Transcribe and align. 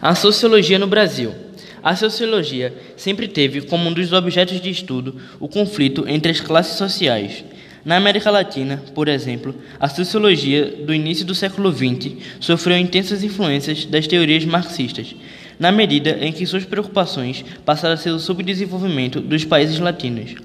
A 0.00 0.14
sociologia 0.14 0.78
no 0.78 0.86
Brasil. 0.86 1.34
A 1.82 1.96
sociologia 1.96 2.72
sempre 2.96 3.26
teve 3.26 3.62
como 3.62 3.88
um 3.88 3.92
dos 3.92 4.12
objetos 4.12 4.60
de 4.60 4.70
estudo 4.70 5.16
o 5.40 5.48
conflito 5.48 6.04
entre 6.06 6.30
as 6.30 6.40
classes 6.40 6.78
sociais. 6.78 7.44
Na 7.84 7.96
América 7.96 8.30
Latina, 8.30 8.80
por 8.94 9.08
exemplo, 9.08 9.54
a 9.80 9.88
sociologia 9.88 10.66
do 10.84 10.94
início 10.94 11.26
do 11.26 11.34
século 11.34 11.72
XX 11.72 12.12
sofreu 12.38 12.78
intensas 12.78 13.24
influências 13.24 13.86
das 13.86 14.06
teorias 14.06 14.44
marxistas, 14.44 15.16
na 15.58 15.72
medida 15.72 16.16
em 16.20 16.32
que 16.32 16.46
suas 16.46 16.64
preocupações 16.64 17.44
passaram 17.64 17.94
a 17.94 17.96
ser 17.96 18.10
o 18.10 18.20
subdesenvolvimento 18.20 19.20
dos 19.20 19.44
países 19.44 19.80
latinos. 19.80 20.36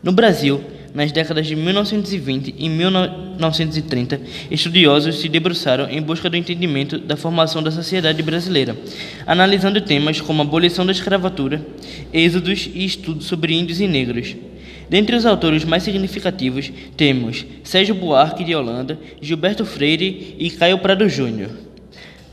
No 0.00 0.12
Brasil, 0.12 0.62
nas 0.94 1.10
décadas 1.10 1.46
de 1.46 1.56
1920 1.56 2.54
e 2.58 2.68
1930, 2.68 4.20
estudiosos 4.50 5.20
se 5.20 5.28
debruçaram 5.28 5.88
em 5.88 6.02
busca 6.02 6.28
do 6.28 6.36
entendimento 6.36 6.98
da 6.98 7.16
formação 7.16 7.62
da 7.62 7.70
sociedade 7.70 8.22
brasileira, 8.22 8.76
analisando 9.26 9.80
temas 9.80 10.20
como 10.20 10.42
abolição 10.42 10.84
da 10.84 10.92
escravatura, 10.92 11.64
êxodos 12.12 12.68
e 12.72 12.84
estudos 12.84 13.26
sobre 13.26 13.54
índios 13.54 13.80
e 13.80 13.88
negros. 13.88 14.36
Dentre 14.88 15.16
os 15.16 15.24
autores 15.24 15.64
mais 15.64 15.82
significativos, 15.82 16.70
temos 16.96 17.46
Sérgio 17.64 17.94
Buarque 17.94 18.44
de 18.44 18.54
Holanda, 18.54 18.98
Gilberto 19.20 19.64
Freire 19.64 20.36
e 20.38 20.50
Caio 20.50 20.78
Prado 20.78 21.08
Júnior. 21.08 21.71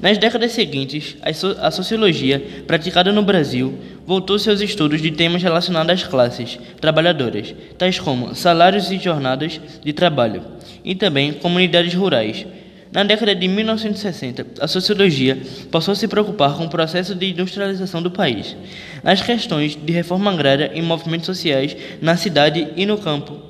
Nas 0.01 0.17
décadas 0.17 0.53
seguintes, 0.53 1.17
a 1.61 1.71
sociologia, 1.71 2.41
praticada 2.65 3.11
no 3.11 3.21
Brasil, 3.21 3.77
voltou 4.07 4.39
seus 4.39 4.61
estudos 4.61 5.01
de 5.01 5.11
temas 5.11 5.43
relacionados 5.43 5.91
às 5.91 6.03
classes 6.07 6.57
trabalhadoras, 6.79 7.53
tais 7.77 7.99
como 7.99 8.33
salários 8.33 8.89
e 8.91 8.97
jornadas 8.97 9.59
de 9.83 9.91
trabalho, 9.91 10.41
e 10.85 10.95
também 10.95 11.33
comunidades 11.33 11.93
rurais. 11.93 12.47
Na 12.93 13.03
década 13.03 13.35
de 13.35 13.45
1960, 13.49 14.45
a 14.61 14.67
sociologia 14.69 15.37
passou 15.69 15.91
a 15.91 15.95
se 15.95 16.07
preocupar 16.07 16.55
com 16.55 16.63
o 16.63 16.69
processo 16.69 17.13
de 17.13 17.31
industrialização 17.31 18.01
do 18.01 18.09
país, 18.09 18.55
nas 19.03 19.21
questões 19.21 19.75
de 19.75 19.91
reforma 19.91 20.31
agrária 20.31 20.71
e 20.73 20.81
movimentos 20.81 21.25
sociais 21.25 21.75
na 22.01 22.15
cidade 22.15 22.69
e 22.77 22.85
no 22.85 22.97
campo, 22.97 23.48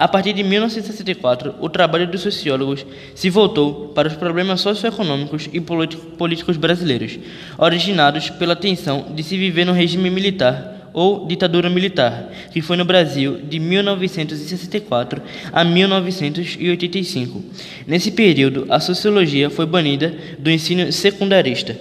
a 0.00 0.08
partir 0.08 0.32
de 0.32 0.42
1964, 0.42 1.56
o 1.60 1.68
trabalho 1.68 2.06
dos 2.06 2.22
sociólogos 2.22 2.86
se 3.14 3.28
voltou 3.28 3.88
para 3.88 4.08
os 4.08 4.14
problemas 4.14 4.62
socioeconômicos 4.62 5.50
e 5.52 5.60
políticos 5.60 6.56
brasileiros, 6.56 7.18
originados 7.58 8.30
pela 8.30 8.56
tensão 8.56 9.08
de 9.14 9.22
se 9.22 9.36
viver 9.36 9.66
no 9.66 9.74
regime 9.74 10.08
militar 10.08 10.88
ou 10.94 11.26
ditadura 11.26 11.68
militar, 11.68 12.30
que 12.50 12.62
foi 12.62 12.78
no 12.78 12.84
Brasil 12.86 13.42
de 13.42 13.58
1964 13.58 15.20
a 15.52 15.62
1985. 15.64 17.44
Nesse 17.86 18.10
período, 18.10 18.64
a 18.70 18.80
sociologia 18.80 19.50
foi 19.50 19.66
banida 19.66 20.14
do 20.38 20.50
ensino 20.50 20.90
secundarista. 20.90 21.76